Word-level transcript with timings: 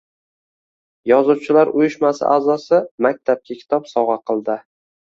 Yozuvchilar 1.11 1.71
uyushmasi 1.81 2.25
a’zosi 2.31 2.83
maktabga 3.09 3.63
kitob 3.63 3.89
sovg‘a 3.97 4.21
qildi 4.29 4.63